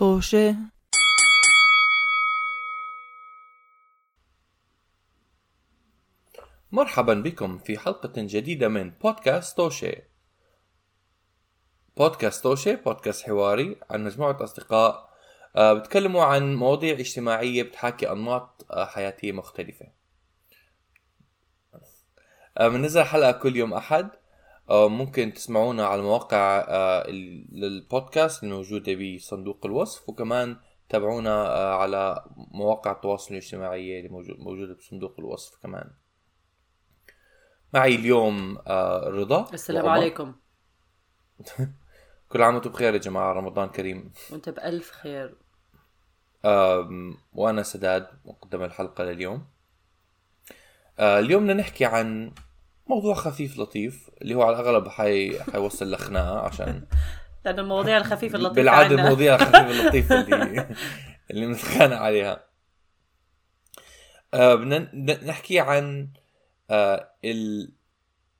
[0.00, 0.56] طوشة
[6.72, 10.02] مرحبا بكم في حلقة جديدة من بودكاست توشي
[11.96, 15.10] بودكاست توشي بودكاست حواري عن مجموعة أصدقاء
[15.56, 19.86] آه، بتكلموا عن مواضيع اجتماعية بتحاكي أنماط آه، حياتية مختلفة.
[22.58, 24.10] آه، بننزل حلقة كل يوم أحد.
[24.70, 30.56] ممكن تسمعونا على مواقع آه، البودكاست الموجودة بصندوق الوصف وكمان
[30.88, 35.90] تابعونا آه، على مواقع التواصل الاجتماعي اللي موجو- موجودة بصندوق الوصف كمان.
[37.74, 39.46] معي اليوم آه، رضا.
[39.54, 39.98] السلام وعمر.
[39.98, 40.34] عليكم.
[42.28, 44.12] كل عام وأنتم بخير يا جماعة رمضان كريم.
[44.30, 45.36] وانت بألف خير.
[47.32, 49.46] وأنا سداد مقدم الحلقة لليوم.
[50.98, 52.32] آه، اليوم بدنا نحكي عن
[52.90, 55.40] موضوع خفيف لطيف اللي هو على الأغلب حي...
[55.42, 56.82] حيوصل لخناقة عشان
[57.44, 59.02] لأن المواضيع الخفيفة اللطيفة بالعادة عنا.
[59.02, 60.66] المواضيع الخفيفة اللطيفة اللي
[61.30, 62.44] اللي بنتخانق عليها
[64.34, 64.90] آه، بدنا
[65.24, 66.08] نحكي عن
[66.70, 67.72] آه، ال-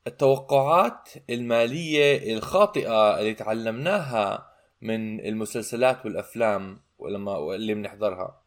[0.07, 4.51] التوقعات المالية الخاطئة اللي تعلمناها
[4.83, 8.41] من المسلسلات والأفلام ولما اللي بنحضرها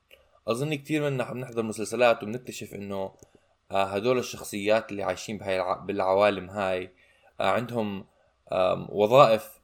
[0.47, 3.15] أظن كثير منا بنحضر مسلسلات وبنكتشف إنه آه،
[3.73, 5.73] هدول الشخصيات اللي عايشين بهاي الع...
[5.73, 6.93] بالعوالم هاي
[7.41, 8.05] آه، عندهم
[8.89, 9.59] وظائف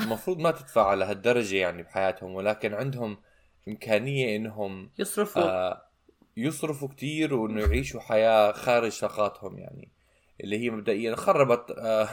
[0.00, 3.18] المفروض ما تدفع لهالدرجة يعني بحياتهم ولكن عندهم
[3.68, 5.42] إمكانية إنهم يصرفوا.
[5.42, 5.82] آه،
[6.36, 9.92] يصرفوا كتير وإنه يعيشوا حياة خارج طاقاتهم يعني
[10.40, 12.08] اللي هي مبدئيا خربت آه،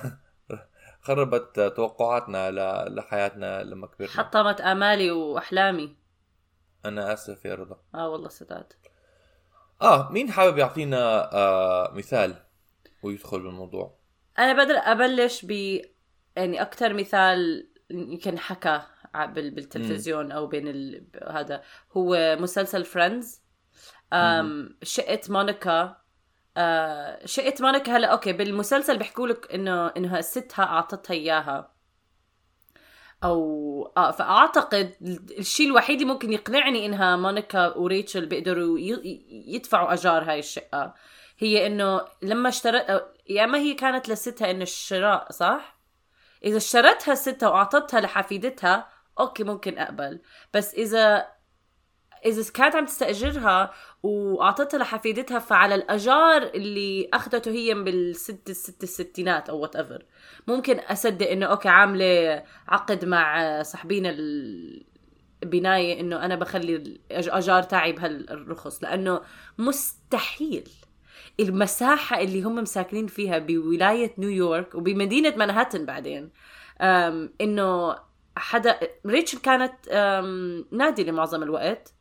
[1.01, 2.51] خربت توقعاتنا
[2.89, 4.11] لحياتنا لما كبرنا.
[4.11, 5.95] حطمت آمالي وأحلامي.
[6.85, 7.77] أنا آسف يا رضا.
[7.95, 8.73] آه والله سداد
[9.81, 12.35] آه مين حابب يعطينا آه مثال
[13.03, 13.99] ويدخل بالموضوع؟
[14.39, 15.51] أنا بدل أبلش ب
[16.35, 18.81] يعني أكثر مثال يمكن حكى
[19.15, 21.07] بالتلفزيون أو بين ال...
[21.29, 23.41] هذا هو مسلسل Friends
[24.83, 25.97] شقة مونيكا.
[26.57, 31.78] آه شقة مونيكا هلا okay بالمسلسل بيحكوا لك انه انها ستها أعطتها إياها.
[33.23, 34.95] أو آه فأعتقد
[35.39, 38.79] الشيء الوحيد اللي ممكن يقنعني إنها مونيكا وريتشل بيقدروا
[39.29, 40.93] يدفعوا أجار هاي الشقة
[41.39, 45.79] هي إنه لما اشترت يا اما هي كانت لستها إنه الشراء صح؟
[46.45, 50.19] إذا اشترتها ستها وأعطتها لحفيدتها okay ممكن أقبل.
[50.53, 51.27] بس إذا
[52.25, 59.59] إذا كانت عم تستأجرها وأعطتها لحفيدتها فعلى الأجار اللي أخذته هي بالست الست الستينات أو
[59.59, 60.05] whatever
[60.47, 64.03] ممكن أصدق إنه okay عاملة عقد مع صاحبين
[65.43, 66.75] البنايه إنه أنا بخلي
[67.11, 69.21] الاجار تاعي بهالرخص لأنه
[69.57, 70.69] مستحيل.
[71.39, 76.29] المساحة اللي هم مساكنين فيها بولاية نيويورك وبمدينة مانهاتن بعدين
[77.41, 77.95] إنه
[78.37, 79.89] حدا ريتشل كانت
[80.71, 81.93] نادلة لمعظم الوقت.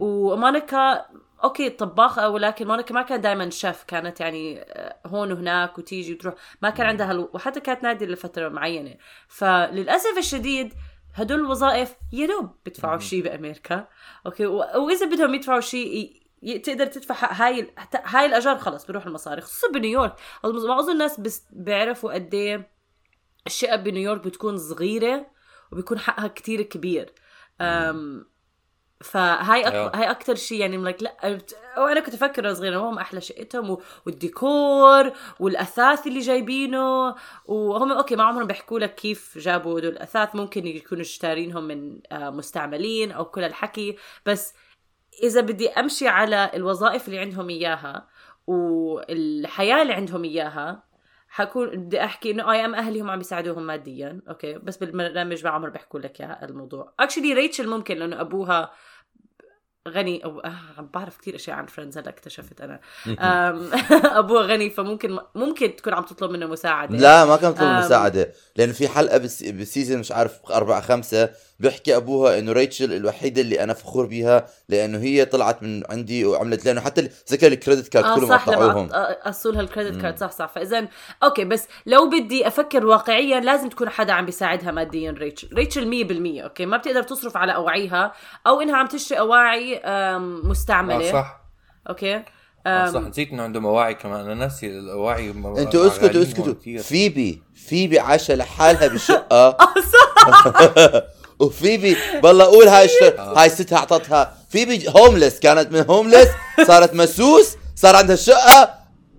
[0.00, 1.06] ومونيكا
[1.44, 6.34] okay طباخة ولكن مونيكا ما كانت دائما شيف كانت يعني آه، هون وهناك وتيجي وتروح.
[6.62, 7.28] ما كان عندها.
[7.32, 8.96] وحتى كانت نادلة لفترة معينة.
[9.28, 10.74] فللأسف الشديد
[11.14, 13.88] هدول الوظائف يا دوب بيدفعوا شيء بأمريكا.
[14.26, 14.56] okay و...
[14.56, 16.22] وإذا بدهم يدفعوا شيء
[16.64, 17.74] تقدر تدفع هاي
[18.04, 20.14] هاي الأجار خلص بيروح المصاري خصوصا بنيويورك.
[20.44, 22.70] ما اظن الناس بس بيعرفوا قد إيه
[23.46, 25.26] الشقق بنيويورك بتكون صغيرة
[25.72, 27.12] وبيكون حقها كتير كبير.
[29.00, 29.72] فهاي أك...
[29.72, 29.92] آه.
[29.94, 31.38] هاي أكثر شيء يعني لك لا
[31.78, 33.82] وأنا كنت أفكر وأنا صغيرة هم أحلى شقتهم و...
[34.06, 37.14] والديكور والأثاث اللي جايبينه
[37.46, 42.30] وهم okay ما عمرهم بيحكوا لك كيف جابوا هدول الأثاث ممكن يكونوا شارينهم من آه،
[42.30, 44.54] مستعملين أو كل الحكي بس
[45.22, 48.08] إذا بدي أمشي على الوظائف اللي عندهم إياها
[48.46, 50.87] والحياة اللي عندهم إياها
[51.28, 55.68] حكون بدي أحكي إنه يا إما اهلهم عم بيساعدوهم ماديا okay؟ بس بالبرنامج ما عمر
[55.68, 56.92] بيحكوا لك إياها الموضوع.
[57.00, 58.70] actually ريتشل ممكن لأنه أبوها
[59.88, 62.80] غني أو آه عم بعرف كثير أشياء عن Friends هلأ اكتشفت أنا.
[64.18, 66.96] أبوها غني فممكن ممكن تكون عم تطلب منه مساعدة.
[66.98, 67.78] لا ما كان طلب آم.
[67.78, 71.30] مساعدة لأنه في بالس- بال season مش عارف أربعة خمسة
[71.60, 76.64] بيحكي أبوها إنه ريتشل الوحيدة اللي أنا فخور بيها لأنه هي طلعت من عندي وعملت
[76.64, 78.88] لأنه حتى ذكر ال credit card آه كلهم صح لما قطعوهم
[79.26, 80.46] قصوا لها ال credit card صح صح.
[80.54, 80.88] فاذا
[81.22, 85.48] okay بس لو بدي أفكر واقعيا لازم تكون حدا عم بيساعدها ماديا ريتشل.
[85.54, 85.90] ريتشل
[86.40, 88.12] 100% okay؟ ما بتقدر تصرف على أواعيها
[88.46, 89.82] أو إنها عم تشتري أواعي
[90.44, 91.08] مستعملة.
[91.08, 91.40] آه صح.
[91.88, 92.22] okay؟
[92.66, 93.00] آه صح.
[93.00, 94.20] نسيت إنه عندهم أواعي كمان.
[94.20, 95.32] أنا ناسي الأواعي.
[95.32, 96.54] م- أنتوا اسكتوا اسكتوا.
[96.82, 99.56] فيبي فيبي عايشة لحالها بالشقة.
[101.40, 103.20] وفيبي بالله أقول هاي اشتر...
[103.20, 104.34] هاي ستها أعطتها.
[104.50, 106.28] فيبي homeless كانت من homeless
[106.66, 108.74] صارت masseuse صار عندها شقة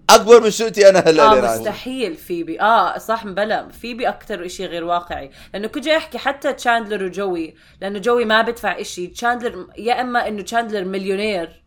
[0.10, 1.60] أكبر من شقتي أنا هلأ آه.
[1.60, 2.62] مستحيل فيبي.
[2.62, 3.68] آه صح بلا.
[3.82, 5.32] فيبي أكثر شيء غير واقعي.
[5.54, 7.56] لأنه كنت جاي احكي حتى تشاندلر وجوي.
[7.82, 11.64] لأنه جوي ما بدفع شيء تشاندلر يا إما إنه تشاندلر مليونير.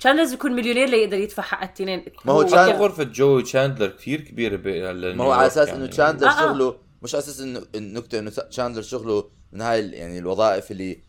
[0.00, 2.04] تشاندلر لازم يكون مليونير ليقدر يدفع حق التنين.
[2.24, 5.88] ما هو تشاندلر- غرفة جوي تشاندلر كثير كبيرة ب- ما هو على أساس إنه يعني.
[5.88, 6.40] تشاندلر آه، آه.
[6.40, 11.02] شغله مش أساس انه النكتة إنه تشاندلر شغله من هاي يعني الوظائف اللي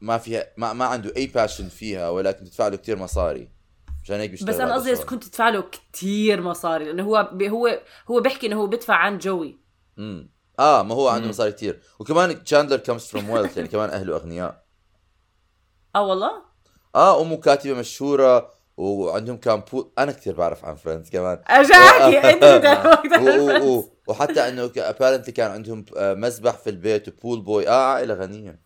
[0.00, 3.48] ما فيها ما, ما عنده أي passion فيها ولكن تدفع له كثير مصاري.
[4.02, 4.96] مشان هيك بس أنا قصدي.
[4.96, 9.18] كنت تدفع له كثير مصاري لأنه هو ب- هو هو بيحكي إنه هو بدفع عن
[9.18, 9.58] جوي.
[9.98, 11.28] امم آه ما هو عنده.
[11.28, 14.64] مصاري كثير وكمان تشاندلر comes from wealth يعني كمان أهله أغنياء.
[15.96, 16.30] آه والله؟
[16.94, 21.42] آه امه كاتبة مشهورة وعندهم كان pool أنا كثير بعرف عن Friends كمان.
[21.50, 22.44] ارجع احكي انت
[24.06, 28.60] وحتى إنه apparently كان عندهم آه، مسبح في البيت و pool boy آه عائلة غنية.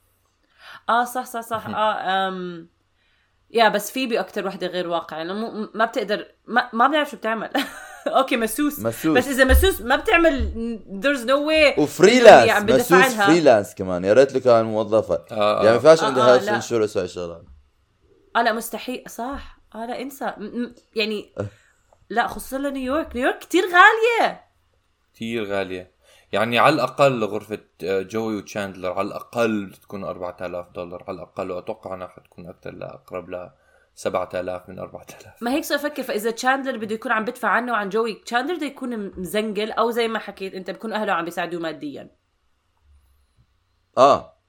[0.88, 1.66] آه صح صح صح.
[1.68, 2.68] آه آم
[3.50, 7.16] يا بس فيبي أكثر وحدة غير واقعيه لأنه مو- ما بتقدر ما, ما بنعرف شو
[7.16, 7.50] بتعمل.
[8.06, 8.78] okay masseuse.
[8.80, 9.16] مسوس.
[9.18, 10.50] بس إذا مسوس ما بتعمل
[11.02, 12.62] there's no way و freelance.
[12.62, 13.14] بدفع مسوس.
[13.14, 14.04] فريلانس كمان.
[14.04, 15.24] يا ريت له كان موظفة.
[15.30, 15.74] آه، يعني ما آه.
[15.74, 16.56] ينفعش آه، آه، health لا.
[16.56, 17.42] insurance وهي الشغلات.
[18.36, 19.04] آه لا مستحيل.
[19.08, 19.58] صح.
[19.74, 20.24] آه لا انسى.
[20.36, 21.32] م- م- يعني
[22.10, 23.16] لا خصوصا لنيويورك.
[23.16, 24.44] نيويورك كتير غالية.
[25.20, 25.90] كثير غالية.
[26.32, 31.04] يعني على الأقل غرفة آه، جوي وتشاندلر على الأقل تكون 4000 دولار.
[31.08, 33.50] على الأقل وأتوقع أنها حتكون أكثر لا أقرب ل
[33.94, 37.88] 7000 من 4000 ما هيك صار أفكر فإذا تشاندلر بده يكون عم بدفع عنه وعن
[37.88, 42.10] جوي تشاندلر بده يكون مزنقل أو زي ما حكيت أنت بكون أهله عم بيساعدوه ماديا.
[43.98, 44.39] آه.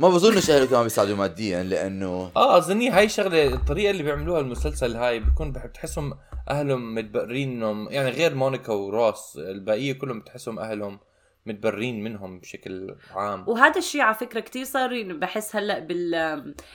[0.00, 4.96] ما بظنش اهله كمان بيساعدوا ماديا لأنه آه أظني هاي شغلة الطريقة اللي بيعملوها المسلسل
[4.96, 6.14] هاي بيكون بتحسهم
[6.50, 11.00] أهلهم متبرين انهم يعني غير مونيكا وروس البقية كلهم بتحسهم أهلهم
[11.46, 13.48] متبرين منهم بشكل عام.
[13.48, 16.14] وهذا الشيء على فكرة كتير صار بحس هلأ بال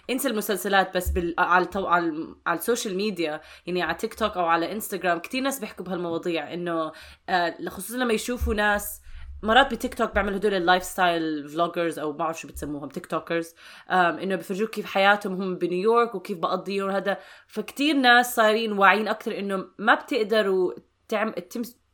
[0.10, 1.88] انسى المسلسلات بس بال على التو...
[1.88, 5.86] على على ال social media يعني على تيك توك أو على انستغرام كتير ناس بيحكوا
[5.86, 6.92] بهالمواضيع إنه
[7.30, 9.01] آه، خصوصا لما يشوفوا ناس
[9.45, 13.56] مرات بتيك توك بيعملوا هدول ال lifestyle vloggers أو ما بعرف شو بتسموهم TikTokers
[13.92, 19.65] إنه بفرجوك كيف حياتهم هم بنيويورك وكيف بقضيهم هذا فكتير ناس صايرين واعيين أكثر إنه
[19.80, 20.74] ما بتقدروا
[21.07, 21.33] تعم...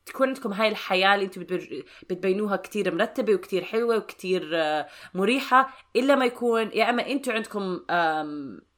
[0.05, 1.43] تكون عندكم هاي الحياة اللي أنتم.
[2.09, 7.79] بتبينوها كتير مرتبة وكتير حلوة وكتير آه، مريحة إلا ما يكون يا إما أنتم عندكم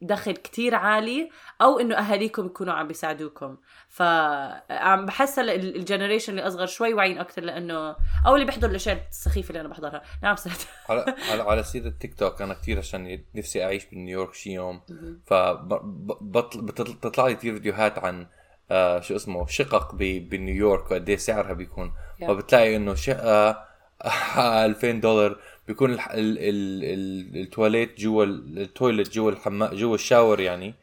[0.01, 1.29] دخل كتير عالي
[1.61, 3.57] أو إنه أهاليكم يكونوا عم بيساعدوكم.
[3.89, 4.01] ف
[4.71, 7.95] عم بحس الجنريشن اللي أصغر شوي واعيين أكثر لأنه
[8.27, 10.01] أو اللي بيحضر الاشياء السخيفه اللي أنا بحضرها.
[10.23, 10.53] نعم سعد
[11.29, 14.81] على على سيرة التيك توك أنا كثير عشان نفسي أعيش بنيويورك شي يوم.
[15.25, 18.27] فبتطلع لي كثير فيديوهات عن
[18.73, 21.91] آه شو اسمه شقق بنيويورك وقد إيه سعرها بيكون
[22.21, 22.25] Yeah.
[22.27, 23.63] فبتلاقي إنه شقة
[24.65, 25.37] 2000 دولار
[25.67, 25.91] بيكون.
[25.93, 25.99] ال...
[25.99, 26.37] ال...
[26.83, 27.41] ال...
[27.41, 30.73] التواليت جوا ال- ال toilet جوا الحمام جوا ال shower يعني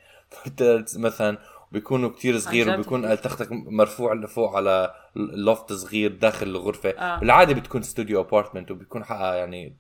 [0.97, 1.39] مثلا
[1.73, 7.21] بيكونوا كتير صغير وبيكون تختك مرفوع لفوق على loft صغير داخل الغرفة آه.
[7.21, 9.77] بالعادة بتكون studio apartment وبيكون حقها يعني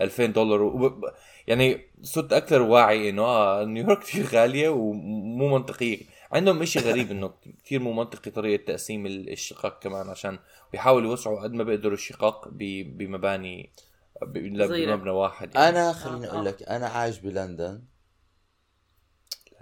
[0.00, 1.04] 2000 دولار وب...
[1.46, 5.98] يعني صرت أكثر واعي إنه آه نيويورك كثير غالية ومو منطقية
[6.32, 7.34] عندهم إشي غريب إنه
[7.64, 10.38] كثير مو منطقي طريقة تقسيم ال- الشقق كمان عشان
[10.72, 12.58] بيحاولوا يوسعوا قد ما بيقدروا الشقق ب...
[12.98, 13.72] بمباني.
[14.26, 15.68] بمبنى واحد يعني.
[15.68, 16.50] أنا خليني آه، أقول آه.
[16.50, 17.82] لك أنا عايش بلندن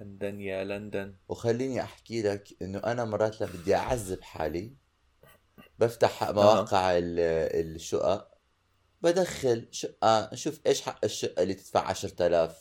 [0.01, 4.75] لندن يا لندن وخليني أحكي لك إنه أنا مرات لما بدي أعذب حالي
[5.79, 8.29] بفتح مواقع ال- الشقق
[9.03, 12.59] بدخل شقة نشوف إيش حق الشقة اللي تدفع 10000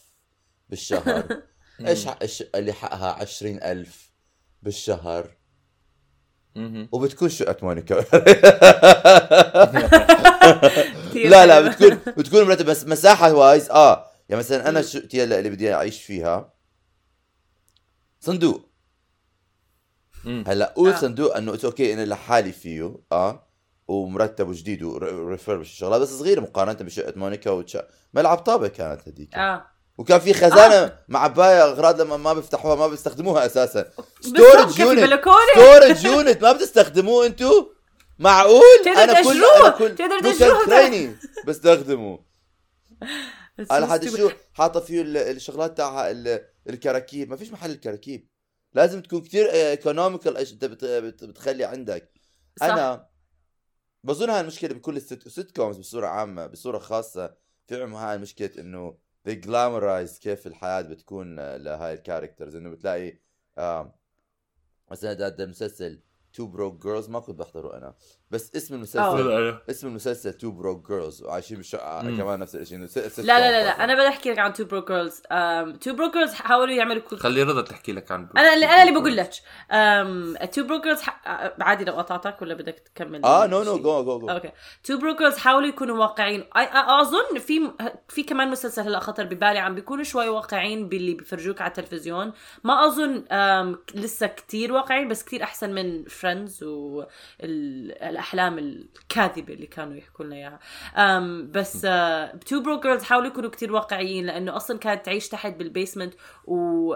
[0.70, 1.42] بالشهر
[1.88, 4.07] إيش حق الشقة اللي حقها 20000
[4.64, 5.38] بالشهر.
[6.92, 7.94] وبتكون شقة مونيكا
[11.16, 11.62] لا لا.
[11.70, 16.04] بتكون بتكون مرتب بس مساحة wise آه يعني مثلا أنا شقتي هلا اللي بدي أعيش
[16.04, 16.54] فيها
[18.20, 18.70] صندوق.
[20.26, 20.96] هلأ قول آه.
[20.96, 23.48] صندوق إنه it's okay أنا لحالي فيه آه
[23.88, 27.78] ومرتب وجديد و refurbished الشغلات بس صغيرة مقارنة بشقة مونيكا وتش...
[28.14, 29.66] ملعب طابة كانت هذيك آه
[29.98, 33.92] وكان في خزانة معبايه أغراض لما ما بيفتحوها ما بيستخدموها أساسا.
[34.22, 35.00] storage unit.
[35.56, 37.68] storage unit ما بتستخدموه انتو؟
[38.20, 40.66] معقول؟ أنا كل أنا كل تقدر.
[40.66, 41.16] كريني
[41.48, 42.20] بستخدمه.
[43.58, 44.18] بس أنا stupid.
[44.18, 47.30] شو حاطة فيه ال- الشغلات تاعها ال- الكراكيب.
[47.30, 48.28] ما فيش محل الكراكيب.
[48.74, 52.12] لازم تكون كثير economical إيش أنت بت- بت- بتخلي عندك.
[52.60, 52.66] صح.
[52.66, 53.08] أنا
[54.04, 57.36] بظن هاي المشكلة بكل ال sitcoms بصورة عامة بصورة خاصة.
[57.68, 62.70] في عندهم هاي المشكلة إنه they glamorize كيف الحياة بتكون آه، لهاي ال characters إنه
[62.70, 63.20] بتلاقي
[63.58, 63.96] آه
[64.92, 66.02] مثلا هذا المسلسل
[66.34, 67.94] 2 Broke Girls ما كنت بحضره أنا
[68.32, 68.78] بس اسم أوه.
[68.78, 69.62] المسلسل أيوه.
[69.70, 72.02] اسم المسلسل 2 Broke Girls وعايشين بالشقة.
[72.02, 73.78] كمان نفس الشيء لا لا لا, طبقات.
[73.78, 73.84] لا.
[73.84, 75.22] أنا بدي أحكي لك عن 2 Broke Girls
[75.82, 79.00] 2 Broke Girls حاولوا يعملوا كل خلي رضا تحكي لك عن أنا اللي أنا اللي
[79.00, 79.30] بقول لك
[80.52, 81.00] تو بروكرز
[81.62, 84.52] عادي لو قطعتك ولا بدك تكمل آه نو نو؟ جو جو جو أوكي
[84.84, 87.72] تو بروكرز حاولوا يكونوا أ- أظن في
[88.10, 92.86] في كمان مسلسل هلا خطر ببالي عم بيكونوا شوي واقعيين باللي بيفرجوك على التلفزيون ما
[92.88, 93.24] أظن
[93.96, 100.60] لسه كتير واقعيين بس كتير أحسن من فريندز والأحلام الكاذبة اللي كانوا يحكوا لنا إياها.
[101.44, 101.82] بس
[102.46, 106.14] تو بروكرز حاولوا يكونوا كتير واقعيين لأنه أصلا كانت تعيش تحت بالبيسمنت
[106.46, 106.96] و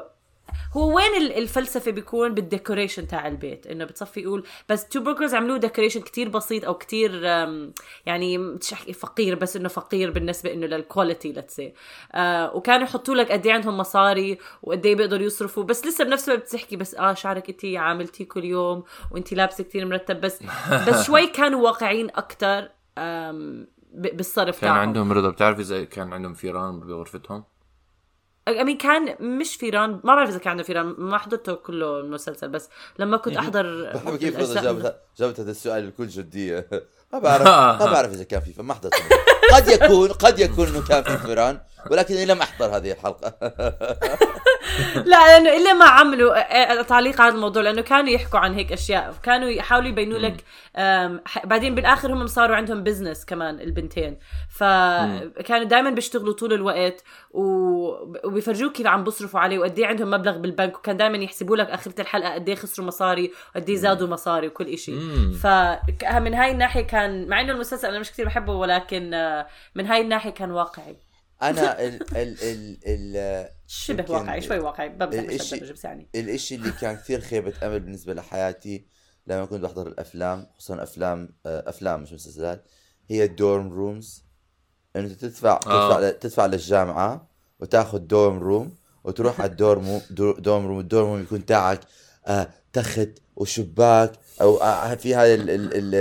[0.74, 5.20] هو وين ال- الفلسفة بيكون بال decoration تاع البيت؟ إنه بتصفي يقول بس 2 Broke
[5.20, 7.24] Girls عملوه decoration كتير بسيط أو كتير
[8.06, 11.74] يعني مش احكي فقير بس إنه فقير بالنسبة إنه لل quality let's say
[12.14, 15.64] آه وكانوا يحطوا لك قد إيه عندهم مصاري وقد إيه بيقدروا يصرفوا.
[15.64, 19.86] بس لسه بنفس الوقت بتحكي بس آه شعرك انت عاملتيه كل يوم وانت لابسة كتير
[19.86, 20.40] مرتب بس
[20.88, 22.70] بس شوي كانوا واقعيين أكثر
[23.94, 24.80] بالصرف كان تاعهم.
[24.80, 25.30] عندهم رضا.
[25.30, 27.44] بتعرف إذا كان عندهم فيران بغرفتهم؟
[28.48, 32.70] امين كان مش فيران ما بعرف إذا كان عنده فيران ما حضرته كله المسلسل بس
[33.00, 36.68] لما كنت أحضر بحب كيف رضا جابت جابت هذا السؤال بكل جدية.
[37.14, 37.48] ما بعرف
[37.82, 38.94] ما بعرف إذا كان في فما حضرت
[39.54, 41.60] قد يكون قد يكون إنه كان في فيران.
[41.92, 43.34] ولكني لم أحضر هذه الحلقة.
[45.06, 49.14] لا لأنه إلا ما عملوا تعليق على الموضوع لأنه كانوا يحكوا عن هيك أشياء.
[49.24, 50.44] كانوا يحاولوا يبينوا لك
[51.44, 54.20] بعدين بالآخر هم صاروا عندهم بزنس كمان البنتين.
[54.50, 60.78] فكانوا دائما بيشتغلوا طول الوقت وبيفرجوك كيف عم بصرفوا عليه وقد إيه عندهم مبلغ بالبنك
[60.78, 64.78] وكان دائما يحسبوا لك آخرة الحلقة قد إيه خسروا مصاري وقد إيه زادوا مصاري وكل
[64.78, 65.00] شيء.
[65.42, 69.10] فمن هاي الناحية كان مع إنه المسلسل أنا مش كثير بحبه ولكن
[69.76, 71.11] من هاي الناحية كان واقعي.
[71.44, 76.08] أنا ال ال ال ال شبه واقعي شوي واقعي بمزح لهالدرجة، بس يعني.
[76.16, 78.86] الإشي اللي كان كثير خيبة أمل بالنسبة لحياتي
[79.28, 82.66] لما كنت بحضر الأفلام خصوصا أفلام آه، أفلام مش مسلسلات
[83.10, 84.26] هي ال dorm rooms
[84.96, 86.00] إنه أنت تدفع آه.
[86.00, 87.30] تدفع تدفع للجامعة
[87.60, 91.80] وتاخذ dorm room وتروح على ال dorm do- dorm room ال dorm room يكون تاعك
[92.28, 95.96] آه تخت وشباك أو آه في هاي ال ال ال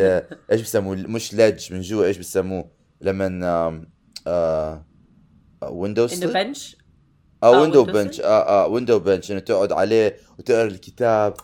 [0.00, 2.70] ال إيش بسموه؟ مش ledge من جوا إيش بسموه؟
[3.00, 3.86] لما
[5.70, 6.76] windows انه bench
[7.42, 8.20] آه آه، window bench.
[8.20, 11.34] آه آه window bench إنه تقعد عليه وتقرأ الكتاب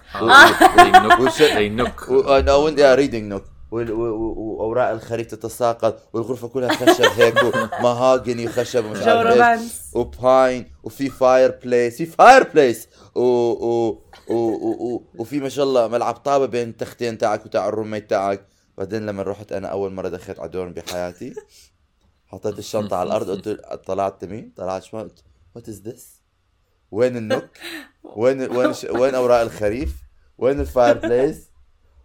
[1.76, 2.10] nook
[2.48, 8.84] آه، ويند يا reading nook وأوراق الخريف تتساقط والغرفة كلها خشب هيك و mahogany وخشب
[8.84, 13.20] ومش عارف وباين وفي fireplace في fireplace و...
[13.20, 13.88] و...
[14.28, 14.34] و...
[14.34, 14.94] و...
[14.94, 15.04] و...
[15.18, 18.46] وفي ما شاء الله ملعب طابة بين التختين تاعك وتاع ال roommate تاعك.
[18.78, 21.34] بعدين لما رحت أنا أول مرة دخلت على dorm بحياتي
[22.30, 23.48] حطيت الشنطة على الأرض قلت
[23.86, 26.20] طلعت مين؟ طلعت شمال قلت what is this
[26.90, 27.44] وين ال nook؟
[28.16, 28.74] وين وين.
[28.90, 29.94] وين أوراق الخريف؟
[30.38, 31.36] وين ال fireplace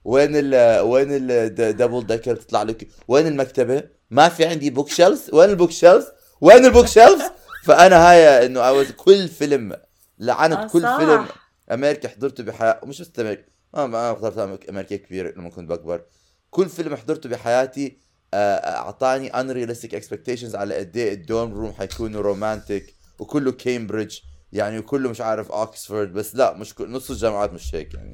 [0.03, 5.49] وين ال وين ال double decker بتطلع لك؟ وين المكتبة؟ ما في عندي bookshelves وين
[5.49, 6.07] ال bookshelves
[6.41, 7.31] وين ال bookshelves
[7.63, 9.75] فأنا هاي إنه عاوز كل فيلم
[10.19, 10.97] لعنت آه، كل.
[10.97, 11.25] فيلم.
[11.71, 16.01] أمريكا حضرته بحياتي ومش بس أمريكا ما ما حضرت أمريكا- أمريكا كبير لما كنت بكبر.
[16.49, 18.04] كل فيلم حضرته بحياتي آه،
[18.35, 24.17] أعطاني unrealistic expectations على قد إيه ال dorm room حيكونوا romantic وكله كامبريدج
[24.53, 28.13] يعني وكله مش عارف أوكسفورد بس لا مش كل- نص الجامعات مش هيك يعني.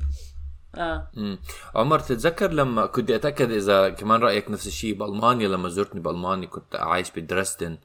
[0.76, 1.08] آه.
[1.14, 1.40] مم.
[1.76, 6.76] عمر تتذكر لما كنت أتأكد إذا كمان رأيك نفس الشيء بألمانيا لما زرتني بألمانيا كنت
[6.76, 7.78] عايش بدريسدن؟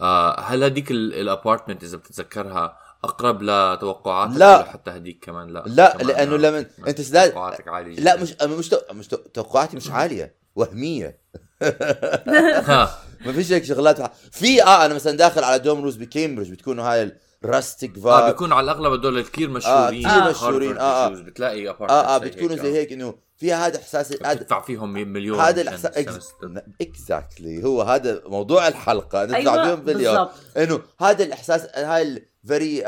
[0.00, 4.56] آه هل هذيك ال- ال apartment إذا بتتذكرها أقرب لتوقعاتك لا.
[4.56, 5.64] ولا حتى هذيك كمان؟ لا.
[5.66, 8.22] لا كمان لأنه آه، لما أنت توقعاتك عالية لا جداً.
[8.22, 11.21] مش مش تو- مش تو- توقعاتي مش عالية وهمية.
[13.26, 17.12] ما فيش هيك شغلات في آه أنا مثلا داخل على دوم روز بكامبريدج بتكونوا هاي
[17.44, 21.14] الراستيك آه فايب بيكون على الأغلب هدول الكثير مشهورين كتير هارفرد مشهورين، آه، آه.
[21.14, 22.72] issues، بتلاقي آه آه بتكونوا زي آه.
[22.72, 25.92] هيك إنه فيها هذا إحساس هذا بتدفع فيهم مليون هذا الإحساس.
[26.80, 32.82] اكزاكتلي هو هذا موضوع الحلقة ندفع أيوه فيهم مليون بالضبط إنه هذا الإحساس هاي الفيري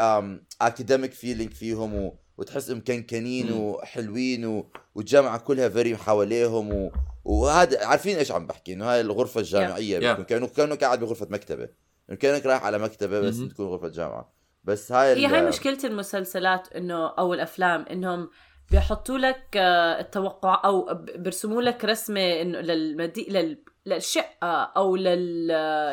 [0.61, 2.14] اكاديميك فيلينج فيهم و...
[2.38, 3.52] وتحس مكنكنين.
[3.52, 4.66] وحلوين و...
[4.95, 6.93] والجامعة كلها very حواليهم و...
[7.25, 10.02] وهذا عارفين إيش عم بحكي إنه هاي الغرفة الجامعية Yeah.
[10.04, 11.69] بتكون كانه كانك قاعد بغرفة مكتبة
[12.11, 13.49] إنه كأنك رايح على مكتبة بس مهم.
[13.49, 18.31] تكون غرفة جامعة بس هاي هي هاي مشكلة المسلسلات إنه أو الأفلام إنهم
[18.71, 23.26] بيحطوا لك آه، التوقع أو بيرسموا لك رسمة إنه للمدي...
[23.31, 23.62] لل...
[23.87, 25.47] للشقة أو لل...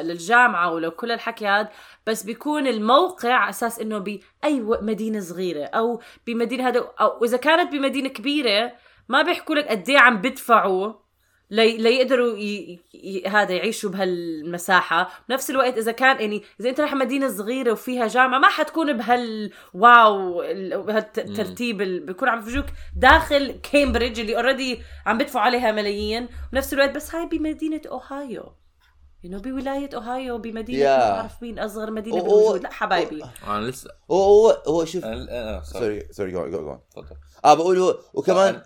[0.08, 1.70] للجامعة ولكل الحكي هذا
[2.08, 7.72] بس بيكون الموقع على إنه باي و- مدينة صغيرة أو بمدينة هذا أو إذا كانت
[7.72, 8.72] بمدينة كبيرة
[9.10, 10.94] ما بيحكوا لك قد إيه عم بدفعوا
[11.52, 12.80] لي ليقدروا ي...
[12.94, 13.28] ي...
[13.28, 15.24] هذا يعيشوا بهالمساحة.
[15.30, 19.52] بنفس الوقت إذا كان يعني إذا أنت رايح مدينة صغيرة وفيها جامعة ما حتكون بهال
[19.74, 22.00] wow ال- بهالترتيب ال...
[22.00, 22.66] بيكون عم يفرجوك
[22.98, 26.28] داخل كامبريدج اللي already عم بدفعوا عليها ملايين.
[26.54, 28.54] بنفس الوقت بس هاي بمدينة اوهايو
[29.24, 30.98] you know بولاية أوهايو بمدينة yeah.
[30.98, 32.64] ما بعرف مين أصغر مدينة أو- بالوجود.
[32.64, 33.24] لا حبايبي.
[33.48, 35.04] أنا لسه هو هو هو شوف.
[35.64, 37.16] sorry sorry جو جو تفضل.
[37.46, 38.62] آه بقول هو وكمان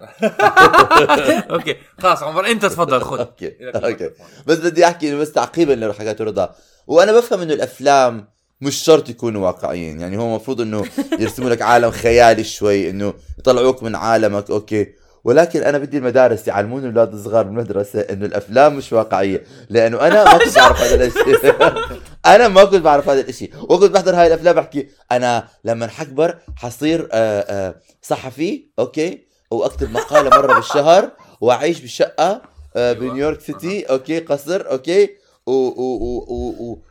[1.51, 1.75] okay.
[1.99, 3.19] خلاص عمر أنت تفضل خذ.
[3.25, 3.55] okay.
[3.75, 4.09] okay.
[4.47, 6.55] بس بدي أحكي بس تعقيبا اللي حكيته رضا
[6.87, 8.27] وأنا بفهم إنه الأفلام
[8.61, 9.99] مش شرط يكونوا واقعيين.
[10.01, 10.85] يعني هو المفروض إنه
[11.19, 14.49] يرسموا لك عالم خيالي شوي إنه يطلعوك من عالمك.
[14.51, 14.93] okay.
[15.25, 19.43] ولكن أنا بدي المدارس يعلمون الأولاد الصغار بالمدرسة إنه الأفلام مش واقعية.
[19.69, 21.55] لأنه أنا ما كنت بعرف هذا الشيء
[22.35, 27.09] أنا ما كنت بعرف هذا الشيء وكنت بحضر هاي الأفلام بحكي أنا لما حكبر حصير
[27.11, 32.41] آه، آه، صحفي okay؟ وأكتب مقالة مرة بالشهر وأعيش بشقه
[32.75, 35.09] آه، بنيويورك سيتي okay؟ قصر okay؟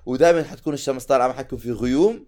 [0.07, 2.27] ودائما حتكون الشمس طالعة ما حتكون في غيوم.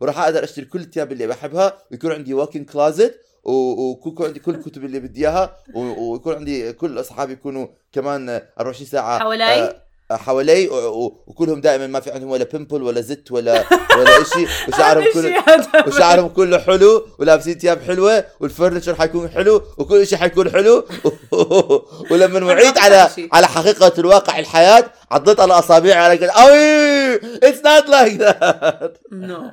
[0.00, 4.84] وراح أقدر اشتري كل الثياب اللي بحبها ويكون عندي walk-in closet ويكون عندي كل الكتب
[4.84, 10.68] اللي بدي اياها ويكون عندي كل اصحابي يكونوا كمان 24 ساعه حوالي آه، حوالي
[11.26, 13.64] وكلهم دائما ما في عندهم ولا pimple ولا zit ولا
[13.98, 15.44] ولا شيء وشعرهم كله
[15.86, 20.84] وشعرهم كله حلو ولابسين ثياب حلوة وال furniture حيكون حلو وكل شيء حيكون حلو.
[22.10, 23.08] ولما وعيت على.
[23.32, 27.14] على حقيقة الواقع الحياة عضيت على أصابعي على قلت أوي!
[27.14, 29.50] it's not like that no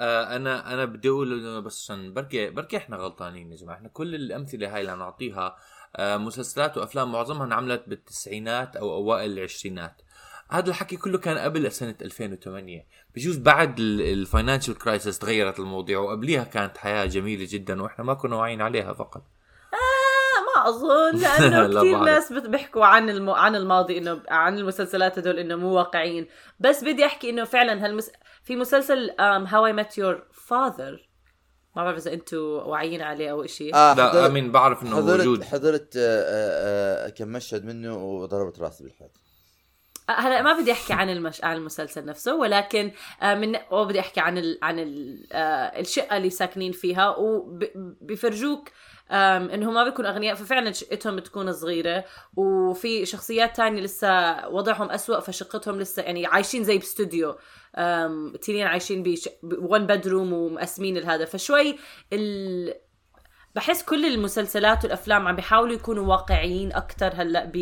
[0.00, 3.76] أنا أنا بدي أقول إنه بس عشان بركي بركي إحنا غلطانين يا جماعة.
[3.76, 5.56] إحنا كل الأمثلة هاي اللي نعطيها
[5.98, 10.02] مسلسلات وأفلام معظمها انعملت بالتسعينات أو أوائل العشرينات.
[10.50, 16.44] هذا الحكي كله كان قبل سنة 2008 بجوز بعد ال financial crisis تغيرت المواضيع وقبليها
[16.44, 19.22] كانت حياة جميلة جدا وإحنا ما كنا واعيين عليها فقط.
[20.56, 21.98] ما أظن لأنه لا كثير.
[21.98, 23.30] ناس بيحكوا عن الم...
[23.30, 26.26] عن الماضي إنه عن المسلسلات هدول إنه مو واقعيين.
[26.60, 28.10] بس بدي أحكي إنه فعلا هالمس...
[28.44, 31.08] في مسلسل How I Met Your Mother
[31.76, 35.18] ما بعرف إذا أنتم واعيين عليه أو شيء آه لا حضرت- آمين بعرف إنه حضرت
[35.18, 35.44] موجود.
[35.44, 39.10] حضرت آه، آه، آه، كم مشهد منه وضربت راسي بالحيط.
[40.10, 41.44] هلا ما بدي أحكي عن المش...
[41.44, 42.90] عن المسلسل نفسه ولكن
[43.22, 44.58] من وبدي أحكي عن ال...
[44.62, 45.26] عن ال...
[45.80, 48.68] الشقة اللي ساكنين فيها وبيفرجوك
[49.10, 52.04] انهم ما بيكونوا أغنياء ففعلا شقتهم بتكون صغيرة
[52.36, 57.36] وفي شخصيات تانية لسه وضعهم أسوأ فشقتهم لسه يعني عايشين زي باستوديو
[58.42, 59.28] تنين عايشين بش...
[59.42, 61.78] بون بدروم ومقسمين الهذا فشوي
[62.12, 62.74] ال...
[63.54, 67.56] بحس كل المسلسلات والأفلام عم بيحاولوا يكونوا واقعيين أكثر هلأ ب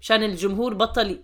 [0.00, 1.22] مشان الجمهور بطل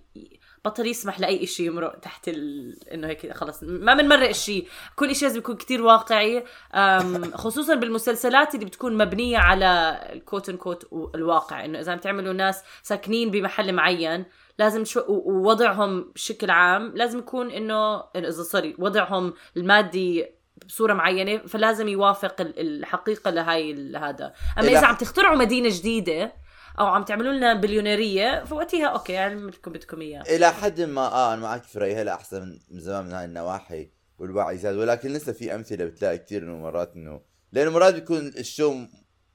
[0.66, 2.76] بطل يسمح لأي شيء يمرق تحت ال...
[2.92, 3.58] إنه هيك خلص.
[3.62, 6.44] ما بنمرق شيء كل شيء لازم يكون كتير واقعي.
[7.44, 11.64] خصوصا بالمسلسلات اللي بتكون مبنية على الكوت ان كوت الواقع.
[11.64, 14.24] إنه إذا عم تعملوا ناس ساكنين بمحل معين
[14.58, 20.26] لازم show ووضعهم بشكل عام لازم يكون إنه اذا sorry وضعهم المادي
[20.66, 24.32] بصورة معينة فلازم يوافق ال- الحقيقة لهاي ال- هذا.
[24.58, 26.32] أما إلى- إذا عم تخترعوا مدينة جديدة
[26.78, 31.32] أو عم تعملوا لنا بليونيرية فوقتها okay اعمل لكم بدكم اياه إلى حد ما آه
[31.34, 34.76] أنا معك في رأيي هلا أحسن من- زمان من هاي النواحي والوعي زاد.
[34.76, 37.20] ولكن لسه في أمثلة بتلاقي كثير إنه مرات إنه
[37.52, 38.74] لأنه مرات بيكون ال show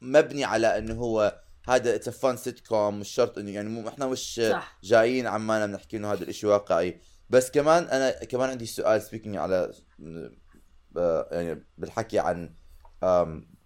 [0.02, 4.42] مبني على إنه هو هذا it's fun sitcom مش شرط إنه يعني مو إحنا مش
[4.52, 4.78] صح.
[4.84, 7.02] جايين عمالنا بنحكي إنه هذا الإشي واقعي.
[7.30, 9.72] بس كمان أنا كمان عندي سؤال speaking على
[10.98, 12.54] آه، يعني بالحكي عن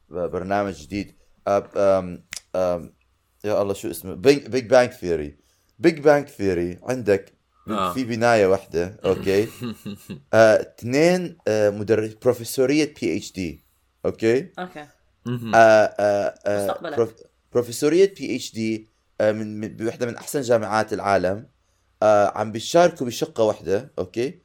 [0.09, 1.15] برنامج جديد.
[1.47, 2.23] آم،
[3.45, 5.35] يا الله شو اسمه؟ Big Big Bang Theory
[5.79, 7.33] Big Bang Theory عندك
[7.67, 7.93] آه.
[7.93, 9.47] في بناية واحدة okay؟
[10.33, 13.65] آه، اثنين آه، مدرس بروفيسوريه PhD
[14.05, 14.79] okay؟ okay.
[14.79, 14.87] آه،
[15.55, 16.95] آه، آه، مستقبلا.
[16.95, 17.13] بروف-
[17.53, 18.87] بروفيسوريه PhD
[19.21, 21.47] من من- بوحده من أحسن جامعات العالم.
[22.03, 24.39] آه، عم بيشاركوا بشقة واحدة okay؟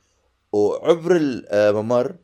[0.52, 2.16] وعبر الممر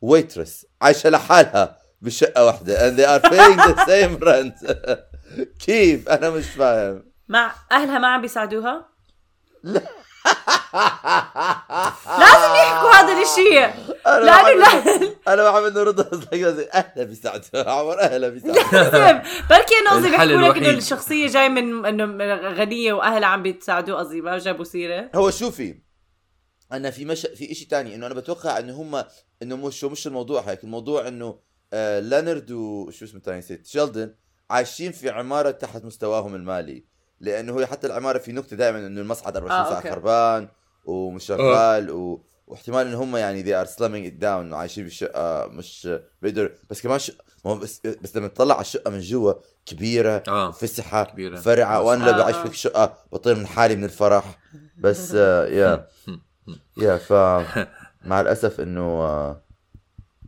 [0.00, 1.79] waitress عايشة لحالها.
[2.02, 2.90] بشقة واحدة.
[2.90, 4.72] And they are paying the same rent.
[5.66, 7.04] كيف؟ أنا مش فاهم.
[7.28, 8.90] مع أهلها ما عم بيساعدوها؟
[12.18, 13.64] لازم يحكوا هذا الشيء
[14.06, 15.32] أنا لأنه ما عم- لا.
[15.32, 17.70] أنا ما عم نرد قصدي أهلا بيساعدوها.
[17.70, 18.72] عمر أهلا بيساعدوها.
[18.90, 19.18] لازم
[19.50, 20.70] بركي انه قصدي بيحكوا لك إنه.
[20.70, 23.98] الشخصية جاي من إنه غنية وأهلها عم بيساعدوه.
[23.98, 25.74] قصدي ما جابوا سيره هو شوفي
[26.72, 29.04] أنا في مش في شيء تاني إنه أنا بتوقع إنه هم
[29.42, 30.64] إنه مش مش الموضوع هيك.
[30.64, 31.38] الموضوع إنه
[31.72, 34.14] آه لانرد وشو اسمه الثاني نسيت شيلدن
[34.50, 36.84] عايشين في عمارة تحت مستواهم المالي
[37.20, 39.90] لأنه هو حتى العمارة في نكتة دائما إنه المصعد 24 آه، ساعه أوكي.
[39.90, 40.48] خربان
[40.84, 42.24] ومش شغال و...
[42.46, 45.88] واحتمال إن هم يعني they are slumming it down وعايشين بشقه مش
[46.22, 47.12] بيقدر بس كمان ش...
[47.44, 49.32] بس بس لما تطلع على الشقة من جوا
[49.66, 51.36] كبيرة آه فسحة كبيرة.
[51.36, 52.44] فرعة وأنا لو آه، بعيش آه.
[52.48, 54.38] في شقه بطير من حالي من الفرح
[54.78, 55.86] بس آه يا
[56.78, 57.12] يا ف
[58.04, 59.42] مع الأسف إنه آه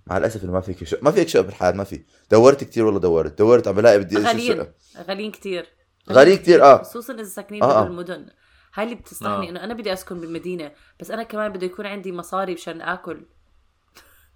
[0.07, 2.03] مع الأسف إنه ما فيك شقه ما فيك شقه بالحياة ما في.
[2.31, 3.38] دورت كثير والله دورت.
[3.38, 4.67] دورت عم بلاقي بدي غاليين.
[5.09, 5.67] غاليين كتير.
[6.12, 6.83] غاليين كتير، آه.
[6.83, 7.85] خصوصا إذا ساكنين آه، آه.
[7.85, 8.27] بالمدن.
[8.75, 9.51] هاي اللي بتستحني آه.
[9.51, 13.27] إنه أنا بدي أسكن بالمدينة بس أنا كمان بده يكون عندي مصاري مشان آكل.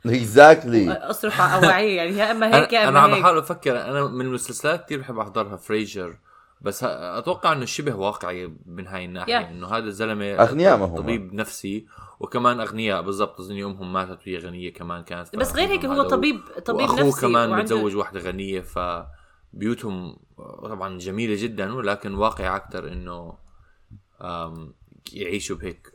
[0.06, 3.20] اكزاكتلي اصرف على اوعيه يعني يا إما هيك يا إما أنا عم هيك.
[3.20, 3.80] بحاول أفكر.
[3.84, 5.56] أنا من المسلسلات كثير بحب أحضرها.
[5.56, 6.16] فريجر
[6.60, 9.48] بس أتوقع إنه شبه واقعي من هاي الناحية Yeah.
[9.50, 10.96] إنه هذا الزلمة أغنياء ما هم.
[10.96, 11.86] طبيب نفسي
[12.20, 16.40] وكمان أغنياء بالضبط اظني امهم ماتت وهي غنيه كمان كانت بس غير هيك هو طبيب
[16.64, 20.16] طبيب وأخوه نفسي كمان وعنده- متزوج واحدة غنية فبيوتهم
[20.62, 23.38] طبعا جميلة جدا ولكن واقع أكثر إنه
[25.12, 25.92] يعيشوا بهيك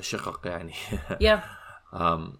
[0.00, 0.72] شقق يعني
[1.20, 1.42] يا
[1.94, 2.32] أم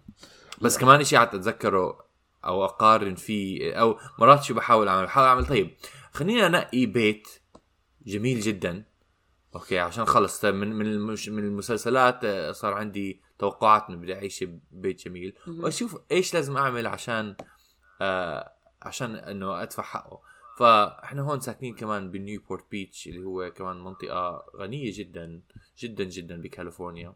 [0.61, 2.05] بس كمان قاعد أتذكره
[2.45, 5.75] أو أقارن فيه أو مرات شو بحاول أعمل؟ بحاول أعمل طيب
[6.11, 7.27] خليني أنقي بيت
[8.05, 8.85] جميل جدا.
[9.55, 14.43] أوكي عشان خلص طيب من من من المسلسلات آه، صار عندي توقعات انه بدي أعيش
[14.71, 15.33] ببيت جميل.
[15.47, 17.35] وأشوف إيش لازم أعمل عشان
[18.01, 20.21] آه عشان إنه أدفع حقه.
[20.57, 25.41] فإحنا هون ساكنين كمان بنيوبورت بيتش اللي هو كمان منطقة غنية جدا
[25.79, 27.15] جدا جدا بكاليفورنيا.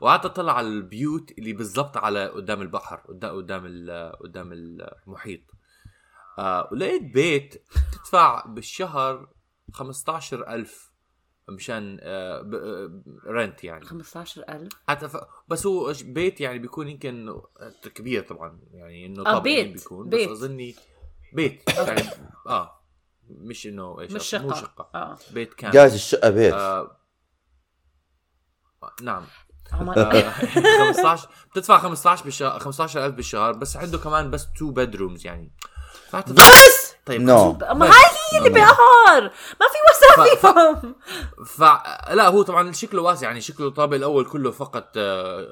[0.00, 5.40] وقعدت اطلع على البيوت اللي بالضبط على قدام البحر قدام قدام ال- قدام المحيط.
[6.38, 9.28] آه ولقيت بيت تدفع بالشهر
[9.72, 10.92] 15000
[11.48, 13.84] مشان آه ب- آه، رنت يعني.
[13.84, 15.16] 15000 حتى ف...
[15.48, 17.40] بس هو ش- بيت يعني بيكون يمكن
[17.94, 19.82] كبير طبعا يعني إنه آه، طابقين بيت.
[19.82, 20.28] بيكون بيت.
[20.30, 20.74] بس أظني
[21.32, 21.62] بيت.
[21.76, 22.02] يعني
[22.46, 22.80] آه
[23.30, 24.60] مش إنه إيش مش مو شقة.
[24.60, 24.90] شقة.
[24.94, 25.18] آه.
[25.32, 26.52] بيت كان جاز الشقة بيت.
[26.54, 26.96] آه
[29.02, 29.22] نعم.
[29.22, 29.26] آه،
[29.72, 35.52] 15 بتدفع 15 بالشهر 15000 بالشهر بس عنده كمان بس تو بيدرومز يعني.
[36.28, 37.92] بس طيب نو ما هاي
[38.32, 39.22] هي اللي بقهر
[39.60, 40.94] ما في وسع ف- فيهم.
[41.46, 41.60] ف
[42.14, 44.96] لا هو طبعا شكله واسع يعني شكله الطابق الأول كله فقط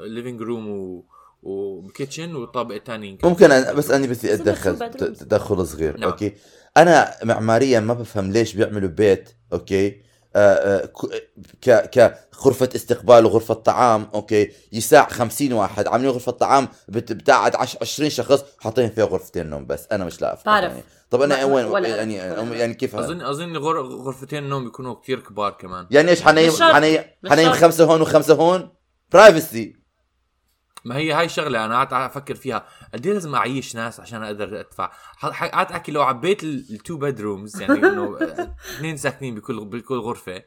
[0.04, 1.04] living room و
[1.42, 4.78] و kitchen والطابق الثاني ممكن أنا بس اني بدي أتدخل
[5.14, 6.10] تدخل صغير نعم.
[6.10, 6.34] okay؟
[6.76, 10.02] أنا معماريا ما بفهم ليش بيعملوا بيت okay؟
[10.36, 10.90] آه آه
[11.62, 17.56] ك ك غرفة استقبال وغرفة طعام okay يساع 50 واحد عاملين غرفة طعام بت- بتقعد
[17.56, 20.70] 20 شخص حاطين فيها غرفتين نوم بس أنا مش لا بعرف.
[20.72, 23.80] يعني طب أنا وين ولا- يعني ولا- يعني كيف؟ اظن أظن غر...
[23.86, 26.72] غرفتين النوم يكونوا كتير كبار كمان يعني إيش حنيم شرط.
[26.74, 27.52] حنيم حنيم.
[27.52, 28.68] خمسة هون وخمسة هون
[29.12, 29.81] privacy
[30.84, 32.66] ما هي هاي شغلة أنا قاعد أفكر فيها.
[32.94, 36.57] قد إيه لازم أعيش ناس عشان أقدر أدفع؟ ح- ح- قاعد أحكي لو عبيت ال
[36.57, 38.18] two bedrooms يعني إنه
[38.76, 40.42] اثنين ساكنين بكل بكل غرفة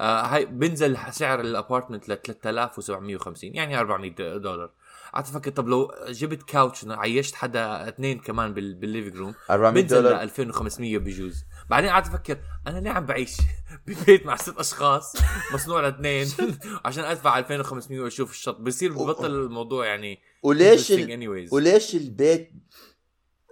[0.00, 4.70] آه هاي بنزل سعر ال apartment ل 3750 يعني 400 دولار.
[5.14, 9.82] قعدت أفكر طب لو جبت couch عيشت حدا اثنين كمان بال- بال living room 400
[9.82, 11.44] بنزل ل دولار 2500 بجوز.
[11.74, 13.36] بعدين قعدت أفكر أنا ليه عم بعيش
[13.86, 15.12] ببيت مع ست أشخاص؟
[15.54, 16.28] مصنوع لاثنين.
[16.84, 18.60] عشان أدفع 2500 وأشوف الشط.
[18.60, 21.48] بصير ببطل الموضوع يعني وليش ال...
[21.52, 22.52] وليش البيت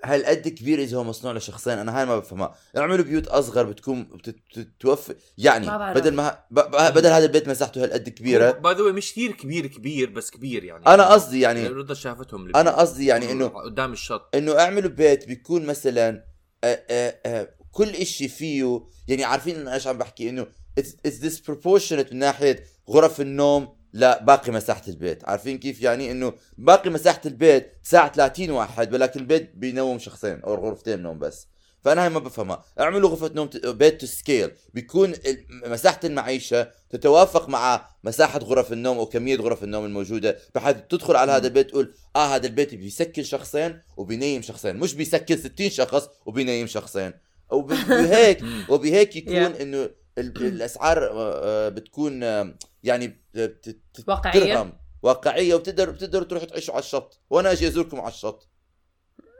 [0.04, 2.54] هالقد كبير إذا هو مصنوع لشخصين؟ أنا هاي ما بفهمها.
[2.76, 5.14] اعملوا بيوت أصغر بتكون بتتوفر.
[5.38, 5.98] يعني ما بعرف.
[5.98, 6.60] بدل ما ب...
[6.60, 8.50] ب- بدل هذا البيت مساحته هالقد كبيرة.
[8.50, 10.86] by the مش كثير كبير كبير بس كبير يعني.
[10.86, 14.28] أنا قصدي يعني رضا شافتهم أنا قصدي يعني إنه قدام الشط.
[14.34, 16.24] إنه اعملوا بيت بيكون مثلا
[16.64, 20.46] آه آه آه كل إشي فيه يعني عارفين أنا إيش عم بحكي؟ إنه
[20.80, 25.28] it's, it's disproportionate من ناحية غرف النوم لباقي مساحة البيت.
[25.28, 30.54] عارفين كيف يعني؟ إنه باقي مساحة البيت تساع 30 واحد ولكن البيت بينوم شخصين أو
[30.54, 31.46] غرفتين نوم بس.
[31.84, 32.64] فأنا هاي ما بفهمها.
[32.80, 35.14] اعملوا غرفة نوم بيت to scale بيكون
[35.66, 41.46] مساحة المعيشة تتوافق مع مساحة غرف النوم وكميه غرف النوم الموجودة بحيث تدخل على هذا
[41.46, 44.76] البيت تقول آه هذا البيت بيسكن شخصين وبينيم شخصين.
[44.76, 47.12] مش بيسكن 60 شخص وبينيم شخصين.
[47.52, 49.34] وبهيك وبهيك يكون.
[49.34, 51.08] إنه ال- الأسعار
[51.68, 52.22] بتكون
[52.82, 53.22] يعني.
[54.54, 58.48] ترهم واقعية وبتقدر بتقدروا تروحوا تعيشوا على الشط وأنا أجي أزوركم على الشط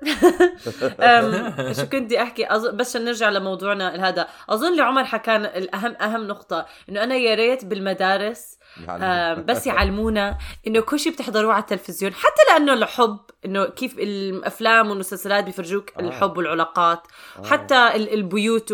[1.77, 5.97] شو كنت بدي أحكي؟ أظن بس عشان نرجع لموضوعنا هذا أظن اللي عمر حكانا الاهم
[6.03, 11.61] أهم نقطة إنه أنا يا ريت بالمدارس آم، بس يعلمونا إنه كل شيء بتحضروه على
[11.61, 16.01] التلفزيون حتى لأنه الحب إنه كيف الأفلام والمسلسلات بيفرجوك آه.
[16.01, 17.03] الحب والعلاقات
[17.45, 18.73] حتى ال- البيوت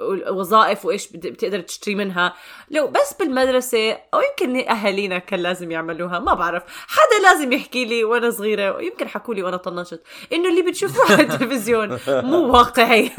[0.00, 2.34] والوظائف وإيش بت- بتقدر تشتري منها.
[2.70, 6.62] لو بس بالمدرسة أو يمكن أهالينا كان لازم يعملوها ما بعرف.
[6.88, 11.22] حدا لازم يحكي لي وأنا صغيرة ويمكن حكوا لي وأنا طنشت إنه اللي بتشوفوه على
[11.22, 11.98] التلفزيون.
[12.08, 13.10] مو واقعي.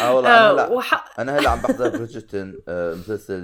[0.00, 0.66] آه والله أنا آه، لا.
[0.68, 3.34] وح- أنا هلا عم بحضر Bridgerton آه، مسلسل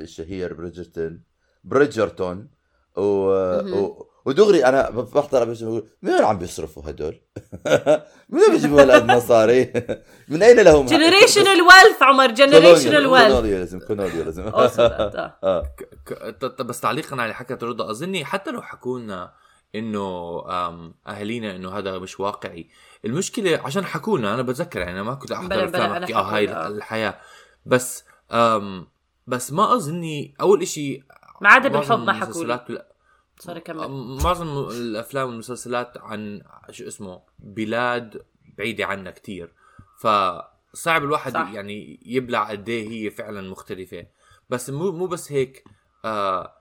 [0.00, 1.22] الشهير Bridgerton
[1.64, 2.48] Bridgerton.
[2.96, 3.02] و...
[3.02, 4.06] و...
[4.24, 7.20] ودغري أنا بحضر بقول من وين عم بيصرفوا هدول؟
[8.28, 9.72] من وين بيجيبوا هالقد مصاري؟
[10.28, 12.26] من أين لهم generational wealth عمر.
[12.30, 15.62] generational wealth colonialism colonialism آه.
[16.06, 19.32] ك- ط- ط- بس تعليقا على حكت رضا أظني حتى لو حكوا لنا
[19.74, 20.40] إنه
[21.06, 22.70] أهالينا إنه هذا مش واقعي.
[23.04, 26.66] المشكلة عشان حكوا لنا أنا بتذكر يعني ما كنت أحضر افلام أحكي آه هاي.
[26.66, 27.20] الحياة.
[27.66, 28.86] بس أم
[29.26, 31.02] بس ما أظني أول إشي
[31.40, 32.86] ما عدا بالحب ما حكوا لي
[33.38, 33.88] سوري كمل.
[34.24, 38.22] معظم الأفلام والمسلسلات عن شو اسمه بلاد
[38.58, 39.52] بعيدة عنا كتير.
[39.98, 41.50] فصعب الواحد صح.
[41.52, 44.06] يعني يبلع قد إيه هي فعلا مختلفة.
[44.50, 45.64] بس مو مو بس هيك
[46.04, 46.59] آه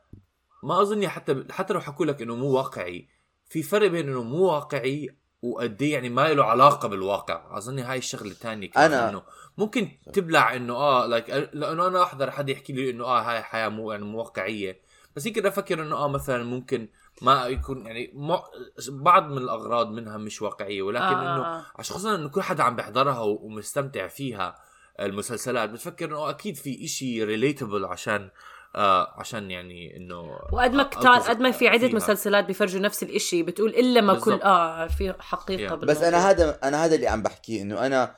[0.63, 3.07] ما أظني حتى حتى لو حكوا لك إنه مو واقعي
[3.49, 7.57] في فرق بين إنه مو واقعي وقد إيه يعني ما له علاقة بالواقع.
[7.57, 9.23] أظني هاي الشغلة الثانية أنا- إنه
[9.57, 13.69] ممكن تبلع إنه آه لايك لأنه أنا أحضر حد يحكي لي إنه آه هاي حياة
[13.69, 14.81] مو يعني مو واقعية.
[15.15, 16.87] بس يمكن أفكر إنه آه مثلا ممكن
[17.21, 18.43] ما يكون يعني مع-
[18.89, 21.65] بعض من الأغراض منها مش واقعية ولكن آه، إنه آه، آه.
[21.75, 24.55] عشان خصوصا إنه كل حدا عم بيحضرها و- ومستمتع فيها
[24.99, 28.29] المسلسلات بتفكر إنه أكيد في إشي relatable عشان
[28.75, 30.21] آه عشان يعني إنه
[30.53, 31.95] وقد ما قد ما في عدة فيها.
[31.95, 34.45] مسلسلات بيفرجوا نفس الإشي بتقول إلا ما كل بالضبط.
[34.45, 35.85] آه في حقيقة Yeah.
[35.85, 36.29] بس أنا.
[36.29, 38.15] هذا أنا هذا اللي عم بحكيه إنه أنا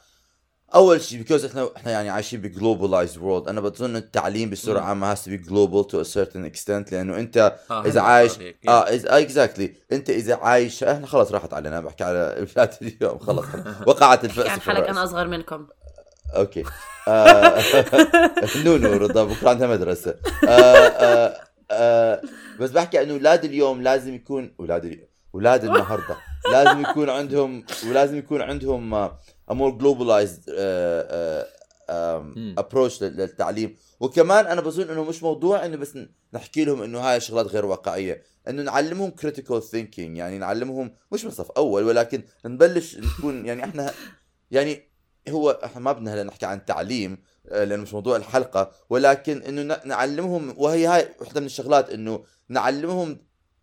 [0.76, 4.86] أول شيء because إحنا إحنا يعني عايشين ب globalized world أنا بظن التعليم بصورة مم.
[4.86, 8.32] عامة has to be global to a certain extent لأنه أنت آه إذا عايش.
[8.68, 13.46] آه exactly أنت إذا عايش إحنا خلص راحت علينا بحكي على بلاد اليوم خلص
[13.88, 14.88] وقعت الفأس يعني في حالك.
[14.90, 15.68] أنا أصغر منكم
[16.36, 16.64] okay.
[17.08, 17.62] آه،
[18.66, 20.16] no no رضا بكرة عندها مدرسة.
[20.48, 21.38] آه، آه،
[21.72, 22.22] آه،
[22.60, 26.18] بس بحكي إنه أولاد اليوم لازم يكون أولاد اليوم أولاد النهارده.
[26.52, 29.12] لازم يكون عندهم ولازم يكون عندهم
[29.52, 30.44] a more globalized.
[32.58, 33.76] approach للتعليم.
[34.00, 35.98] وكمان أنا بظن إنه مش موضوع إنه بس
[36.34, 38.24] نحكي لهم إنه هاي شغلات غير واقعية.
[38.48, 43.92] إنه نعلمهم critical thinking يعني نعلمهم مش من صف أول ولكن نبلش نكون يعني إحنا
[44.52, 44.91] يعني
[45.30, 47.18] هو إحنا ما بدنا هلا نحكي عن تعليم
[47.50, 53.18] آه، لأنه مش موضوع الحلقة ولكن إنه نعلمهم وهي هاي وحدة من الشغلات إنه نعلمهم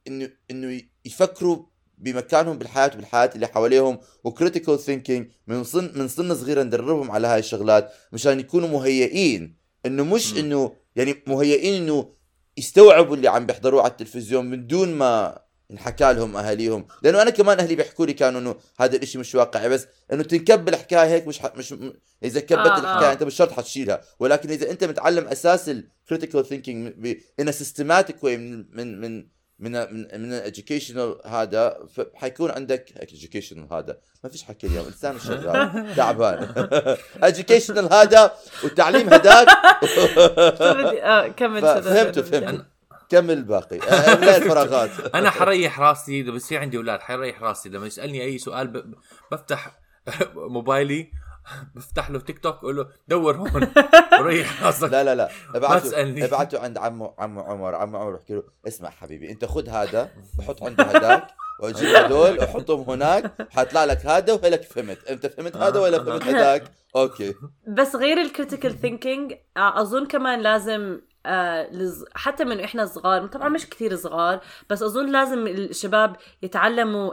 [0.07, 1.67] إنه إنه يفكروا
[1.99, 7.27] بمكانهم بالحياة وبالحياة اللي حواليهم و critical thinking من سن من سن صغيرة ندربهم على
[7.27, 10.39] هاي الشغلات مشان يكونوا مهيئين إنه مش.
[10.39, 12.13] إنه يعني مهيئين إنه
[12.57, 15.39] يستوعبوا اللي عم بيحضروه على التلفزيون من دون ما
[15.71, 16.87] انحكى لهم أهاليهم.
[17.03, 20.69] لأنه أنا كمان أهلي بيحكوا لي كانوا إنه هذا الإشي مش واقعي بس إنه تنكب
[20.69, 21.55] الحكاية هيك مش ح...
[21.57, 21.93] مش م-
[22.25, 22.79] إذا كبت آه، آه.
[22.79, 23.13] الحكاية آه.
[23.13, 24.01] أنت مش شرط حتشيلها.
[24.21, 29.27] ولكن إذا أنت متعلم أساس ال critical thinking in systematic way من من من
[29.59, 31.77] من من, من educational هذا
[32.15, 33.99] حيكون عندك educational هذا.
[34.25, 36.49] ما فيش حكي اليوم إنسان شغال تعبان.
[37.33, 38.33] educational هذا
[38.65, 39.47] والتعليم هداك.
[40.61, 42.78] بدي- آه
[43.09, 44.91] كمل الباقي؟ آه، الفراغات.
[45.15, 47.69] أنا حريح راسي إذا بصير عندي أولاد حريح راسي.
[47.69, 48.95] لما يسألني أي سؤال ب...
[49.33, 49.79] بفتح
[50.55, 51.13] موبايلي
[51.75, 53.69] بفتح له تيك توك أقول له دور هون.
[54.21, 54.93] وريح راسك.
[54.93, 55.31] لا لا لا.
[55.55, 56.25] ابعته.
[56.25, 57.75] ابعته عند عمو عمو عمر.
[57.75, 61.27] عمو عمر احكي له اسمع حبيبي أنت خذ هذا وحط عنده هداك
[61.61, 65.05] وأجيب هدول وحطهم هناك حيطلع لك هذا وهلك فهمت.
[65.05, 66.65] أنت فهمت هذا ولا فهمت هذاك
[66.97, 67.35] okay.
[67.69, 71.69] بس غير ال critical thinking أظن كمان لازم آه.
[72.15, 77.13] حتى من إحنا صغار طبعا مش كثير صغار بس أظن لازم الشباب يتعلموا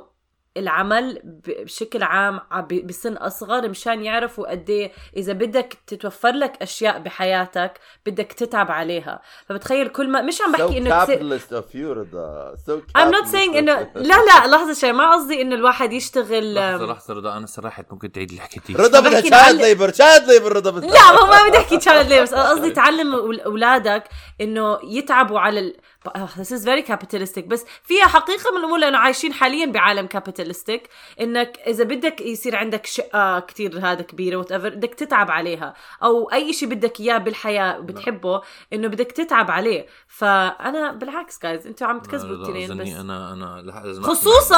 [0.58, 2.39] العمل ب- بشكل عام
[2.84, 7.74] بسن أصغر مشان يعرفوا قد إيه إذا بدك تتوفر لك أشياء بحياتك
[8.06, 9.22] بدك تتعب عليها.
[9.50, 12.54] فبتخيل كل ما مش عم so بحكي انه capitalist of you رضا.
[12.68, 13.91] So I'm not saying إنه.
[13.96, 18.12] لا لا لحظة شوي ما قصدي إنه الواحد يشتغل لحظة لحظة رضا أنا سرحت ممكن
[18.12, 20.89] تعيد اللي حكيتيه رضا بدها نعلم- labor child labor رضا بدها.
[20.89, 23.13] لا ما بدي أحكي child labor بس قصدي تعلم
[23.46, 24.04] أولادك
[24.41, 25.76] إنه يتعبوا على ال...
[26.15, 27.44] آه، this is very capitalistic.
[27.48, 30.89] بس فيها حقيقة من الأمور لأنه عايشين حاليا بعالم capitalistic
[31.22, 35.74] إنك إذا بدك يصير عندك شقة كتير هذا كبيرة what بدك تتعب عليها.
[36.04, 38.41] أو أي شيء بدك إياه بالحياة بتحبه
[38.74, 39.86] إنه بدك تتعب عليه.
[40.08, 44.54] فأنا بالعكس جايز أنتوا عم تكذبوا التنين بس أنا أنا لازم خصوصاً-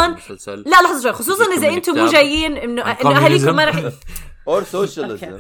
[0.66, 2.82] لا لحظة شوي خصوصا إذا أنتم مو جايين انه
[3.18, 3.76] اهاليكم ما رح
[4.52, 5.40] or socialism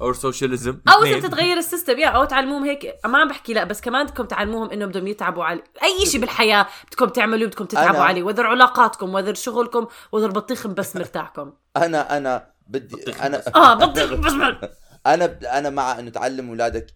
[0.00, 1.98] أو socialism أو اذا تتغير ال system.
[1.98, 2.94] يا أو تعلموهم هيك.
[3.06, 6.66] ما عم بحكي لا بس كمان بدكم تعلموهم إنه بدهم يتعبوا على أي شيء بالحياة
[6.88, 8.22] بدكم تعملوا بدكم تتعبوا أنا- عليه.
[8.22, 14.32] whether علاقاتكم whether شغلكم whether بطيخ بس مرتاحكم أنا أنا بدي أنا آه بطيخ بس
[15.06, 16.86] أنا أنا مع إنه تعلم اولادك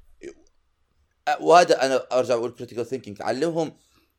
[1.41, 3.73] وهذا أنا أرجع أقول critical thinking تعلمهم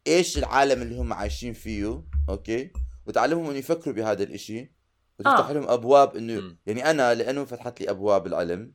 [0.08, 2.72] إيش العالم اللي هم عايشين فيه Okay؟
[3.06, 4.72] وتعلمهم إنه يفكروا بهذا الإشي.
[5.20, 5.54] وتفتح آه.
[5.54, 6.56] لهم أبواب إنه.
[6.66, 8.74] يعني أنا لأنه فتحت لي أبواب العلم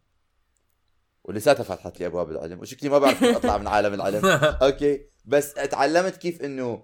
[1.25, 4.27] ولساتها فتحت لي أبواب العلم وشكلي ما بعرف كيف أطلع من عالم العلم.
[4.63, 5.01] okay.
[5.25, 6.83] بس تعلمت كيف إنه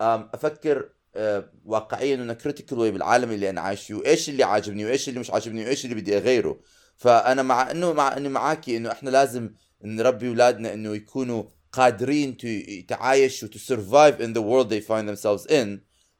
[0.00, 4.84] أم، أفكر أه، واقعيا إنه critical way بالعالم اللي أنا عايش فيه وإيش اللي عاجبني
[4.84, 6.60] وإيش اللي مش عاجبني وإيش اللي بدي أغيره.
[6.96, 9.50] فأنا مع إنه مع اني معاكي إنه إحنا لازم
[9.84, 15.50] نربي أولادنا إنه يكونوا قادرين تو يتعايشوا to survive in the world they find themselves
[15.52, 15.68] in.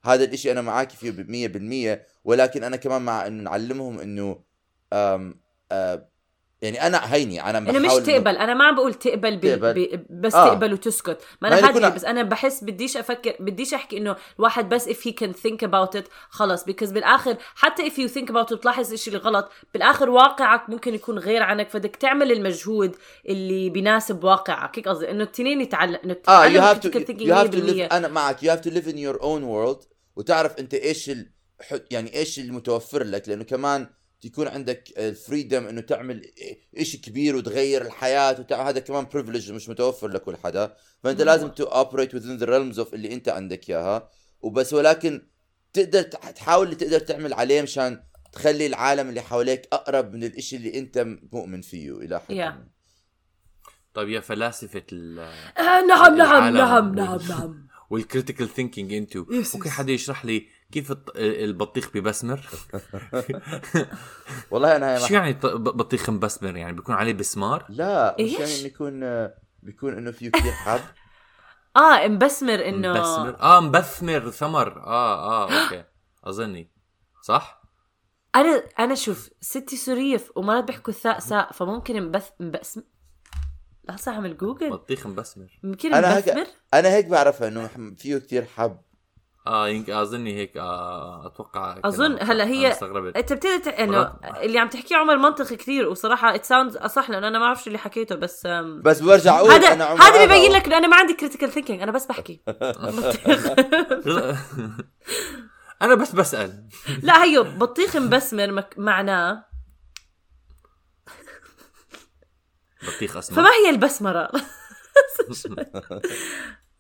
[0.05, 2.07] هذا الإشي أنا معاكي فيه بمية بالمية.
[2.27, 4.39] ولكن أنا كمان مع إنه نعلمهم إنه
[6.62, 9.61] يعني أنا هيني أنا أنا مش بحاول تقبل أنا ما عم بقول تقبل, بال...
[9.61, 9.97] تقبل.
[9.97, 10.07] ب...
[10.21, 10.49] بس آه.
[10.49, 14.89] تقبل وتسكت ما أنا هذه بس أنا بحس بديش أفكر بديش أحكي إنه الواحد بس
[14.89, 18.55] if he can think about it خلص because بالآخر حتى if you think about it
[18.55, 22.97] بتلاحظ الشيء اللي غلط بالآخر واقعك ممكن يكون غير عنك فبدك تعمل المجهود
[23.29, 27.51] اللي بيناسب واقعك هيك قصدي إنه التنين يتعلم إنه آه you have to you have
[27.51, 27.71] to 100%.
[27.71, 29.87] live أنا معك you have to live in your own world
[30.17, 31.36] وتعرف أنت إيش ال...
[31.90, 33.87] يعني إيش المتوفر لك لأنه كمان
[34.25, 36.23] يكون عندك ال freedom إنه تعمل
[36.77, 38.69] اشي كبير وتغير الحياة وتع...
[38.69, 41.27] هذا كمان privilege مش متوفر لكل حدا فأنت مم.
[41.27, 45.27] لازم to operate within the realms of اللي أنت عندك إياها وبس ولكن
[45.73, 50.57] تقدر تح- تحاول اللي تقدر تعمل عليه مشان تخلي العالم اللي حواليك أقرب من الإشي
[50.57, 52.38] اللي أنت مؤمن فيه إلى حد Yeah.
[52.38, 52.66] ما.
[53.95, 58.93] طيب يا فلاسفة ال آه نعم نعم العالم نعم وال- نعم نعم وال critical thinking
[58.92, 59.71] انتو ممكن.
[59.71, 62.41] حدا يشرح لي كيف الط- البطيخ ببسمر؟
[64.51, 68.67] والله أنا شو يعني بطيخ مبسمر؟ يعني بيكون عليه بسمار؟ لا مش إيش؟ يعني انه
[68.67, 69.29] يكون
[69.63, 70.81] بيكون إنه فيه كثير حب.
[71.77, 74.83] آه مبسمر انه مبسمر؟ آه مبثمر ثمر.
[74.87, 75.85] آه آه okay.
[76.25, 76.71] أظني.
[77.23, 77.63] صح؟
[78.37, 82.83] أنا أنا شوف ستي سوريه ومرات بيحكوا ثاء ساء فممكن مبث مبسم
[83.89, 85.61] لحظة اعمل جوجل؟ بطيخ مبسمر.
[85.65, 86.29] يمكن أنا هيك
[86.75, 88.81] أنا هيك بعرفها إنه فيه كثير حب.
[89.47, 92.45] آه يمكن اظني هيك آه أتوقع أظن هلا.
[92.45, 92.73] هي
[93.17, 97.29] أنت بتقدر ت- إنه اللي عم تحكيه عمر منطقي كثير وصراحة it sounds أصح لأنه
[97.29, 98.47] أنا ما بعرف شو اللي حكيته بس
[98.83, 101.51] بس برجع أقول هذا أنا عمر هذا أنا ببين لك إنه أنا ما عندي critical
[101.51, 102.41] thinking أنا بس بحكي.
[105.83, 106.69] أنا بس بسأل.
[107.03, 109.45] لا هيو بطيخ مبسمر مك- معناه.
[112.83, 113.37] بطيخ أسمر.
[113.37, 114.31] فما هي البسمرة؟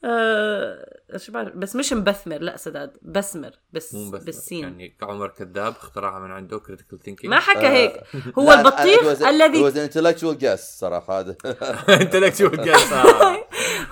[0.04, 4.62] آه، شو بعرف بس مش مبثمر لا سداد بسمر بس مو بس بالسين.
[4.62, 8.02] يعني عمر كذاب اخترعها من عنده critical thinking ما حكى آه، هيك.
[8.38, 11.18] هو لا، أنا- البطيخ الذي an intellectual guess صراحة.
[11.20, 11.36] هذا
[11.88, 12.92] انتلكتشوال جاس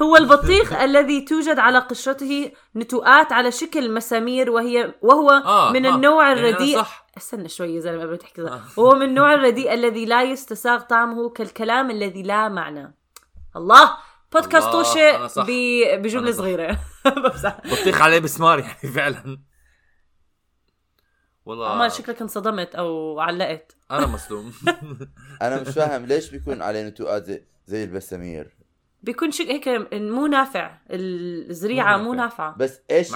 [0.02, 5.94] هو البطيخ الذي توجد على قشرته نتوءات على شكل مسامير وهي وهو آه، من آه،
[5.94, 7.06] النوع يعني الرديء صح.
[7.16, 8.42] استنى شوي يا زلمة قبل ما تحكي.
[8.42, 8.46] آه.
[8.46, 8.78] صح.
[8.78, 12.94] وهو من النوع الرديء الذي لا يستساغ طعمه كالكلام الذي لا معنى.
[13.56, 13.90] الله!
[14.34, 15.38] بودكاست.
[15.38, 16.32] ب- بجملة.
[16.32, 16.80] صغيرة.
[17.16, 19.38] بمزح بطيخ عليه بسمار يعني فعلا.
[21.46, 21.68] والله.
[21.68, 23.76] عمر شكلك انصدمت أو علقت.
[23.90, 24.52] أنا مصدوم.
[25.42, 28.56] أنا مش فاهم ليش بيكون عليه نتوءات زي, زي البسامير؟
[29.02, 30.78] بيكون شك هيك مو نافع.
[30.90, 32.24] الزريعة مو مو نافع.
[32.44, 32.56] نافعة.
[32.58, 33.08] بس إيش.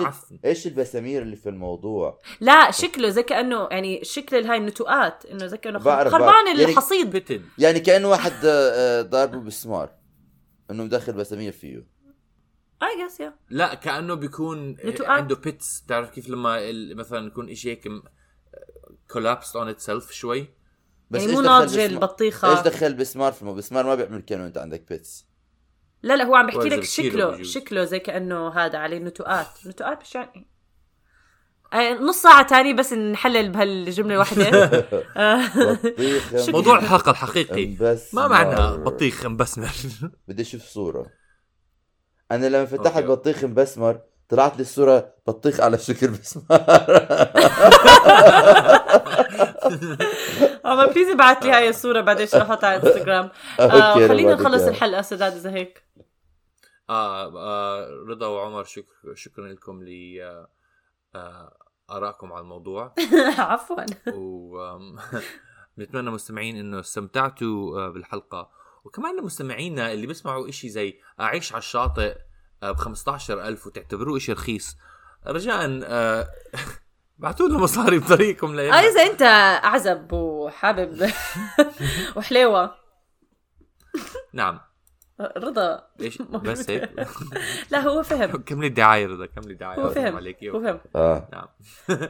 [0.44, 5.56] إيش البسامير اللي في الموضوع؟ لا شكله زي كأنه يعني شكل هاي النتوءات إنه زي
[5.56, 6.58] كأنه بعرف- خربان بعرف.
[6.58, 7.10] يعني- الحصيد.
[7.16, 7.42] بتن.
[7.58, 9.90] يعني كأنه واحد آه، آه، ضاربه بالسمار
[10.70, 11.86] إنه مدخل بسامير فيه.
[12.82, 14.76] اي جس يا لا كأنه بيكون.
[15.00, 17.88] عنده bits بتعرف كيف لما ال- مثلا يكون شيء هيك
[19.10, 20.48] collapsed on itself شوي؟
[21.10, 22.50] بس يعني مو دخل ناضجة البطيخة.
[22.50, 25.26] إيش دخل بسمار في بسمار ما بيعمل كأنه أنت عندك bits
[26.02, 27.42] لا لا هو عم بحكي لك شكله.
[27.42, 30.46] شكله زي كأنه هذا عليه نتوءات نتوءات مش يعني
[31.74, 34.46] نص ساعة تاني بس نحلل بهالجملة الواحدة
[35.16, 35.42] آه،.
[36.52, 37.66] موضوع الحلقة الحقيقي.
[37.80, 39.70] بس ما معنى بطيخ مبسمر
[40.28, 41.06] بدي أشوف صورة
[42.32, 43.02] أنا لما فتحت.
[43.02, 46.60] بطيخ مبسمر طلعت لي الصورة بطيخ على شكل بسمار
[50.64, 54.62] عمر بليز ابعت لي هاي الصورة بعدين شو احطها على انستغرام آه، خلينا نخلص.
[54.62, 55.82] الحلقة سداد إذا هيك.
[56.90, 60.20] آه, آه رضا وعمر شكر شكرا لكم ل
[61.14, 61.56] آه،
[61.90, 62.94] آه ارائكم على الموضوع.
[63.38, 63.84] عفوا.
[65.76, 68.50] ونتمنى مستمعين إنه استمتعتوا آه، بالحلقة.
[68.84, 72.16] وكمان لمستمعينا اللي بيسمعوا إشي زي أعيش على الشاطئ
[72.62, 74.76] ب 15000 وتعتبروه إشي رخيص.
[75.26, 76.28] رجاء آه،
[77.18, 79.22] بعتوا لنا مصاري بطريقكم آه لنا اذا أنت
[79.64, 81.10] أعزب وحابب
[82.16, 82.74] وحليوة.
[84.32, 84.60] نعم.
[85.20, 85.82] رضا.
[86.00, 86.90] إيش بس هيك؟
[87.70, 88.30] لا هو فهم.
[88.46, 89.80] كملي الدعاية رضا كملي الدعاية.
[89.80, 90.16] هو فهم.
[90.16, 90.80] عليكي هو فهم.
[90.96, 91.28] آه.
[91.32, 91.46] نعم.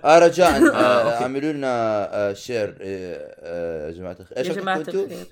[0.04, 1.22] آه رجاء آه، آه.
[1.22, 1.68] اعملوا لنا
[2.14, 4.38] آه share آه آه يا جماعة الخير.
[4.38, 5.26] إيش يا أنتوا؟ الخير.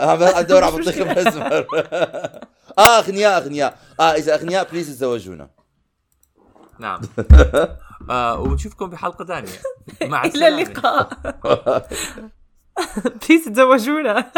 [0.00, 1.66] آه، عم أدور على بطيخ مسمر
[2.78, 3.78] آه أغنياء أغنياء.
[4.00, 5.50] آه إذا أغنياء please تزوجونا.
[6.78, 7.00] نعم.
[8.10, 9.48] آه ونشوفكم بحلقة ثانية.
[10.02, 10.62] مع إلى السلامة.
[10.62, 11.08] اللقاء.
[13.28, 14.32] Please تزوجونا.